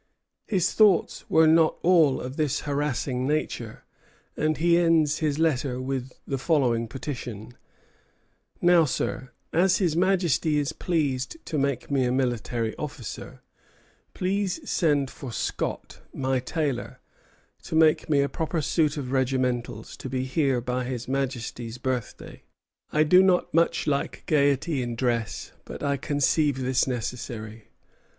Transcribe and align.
His 0.47 0.73
thoughts 0.73 1.29
were 1.29 1.45
not 1.45 1.77
all 1.83 2.19
of 2.19 2.35
this 2.35 2.61
harassing 2.61 3.27
nature, 3.27 3.83
and 4.35 4.57
he 4.57 4.75
ends 4.79 5.19
his 5.19 5.37
letter 5.37 5.79
with 5.79 6.13
the 6.25 6.39
following 6.39 6.87
petition: 6.87 7.53
"Now, 8.63 8.85
sir, 8.85 9.29
as 9.53 9.77
His 9.77 9.95
Majesty 9.95 10.57
is 10.57 10.73
pleased 10.73 11.37
to 11.45 11.59
make 11.59 11.91
me 11.91 12.03
a 12.05 12.11
military 12.11 12.75
officer, 12.77 13.43
please 14.15 14.67
send 14.67 15.11
for 15.11 15.31
Scott, 15.31 15.99
my 16.11 16.39
tailor, 16.39 16.99
to 17.61 17.75
make 17.75 18.09
me 18.09 18.21
a 18.21 18.27
proper 18.27 18.59
suit 18.63 18.97
of 18.97 19.11
regimentals, 19.11 19.95
to 19.97 20.09
be 20.09 20.23
here 20.23 20.59
by 20.61 20.83
His 20.85 21.07
Majesty's 21.07 21.77
birthday. 21.77 22.41
I 22.91 23.03
do 23.03 23.21
not 23.21 23.53
much 23.53 23.85
like 23.85 24.23
gayety 24.25 24.81
in 24.81 24.95
dress, 24.95 25.51
but 25.63 25.83
I 25.83 25.95
conceive 25.97 26.57
this 26.59 26.87
necessary. 26.87 27.67